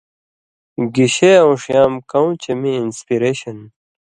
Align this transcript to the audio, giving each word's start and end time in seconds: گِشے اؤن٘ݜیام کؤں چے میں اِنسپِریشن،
گِشے 0.95 1.31
اؤن٘ݜیام 1.41 1.93
کؤں 2.09 2.29
چے 2.41 2.51
میں 2.61 2.77
اِنسپِریشن، 2.79 3.57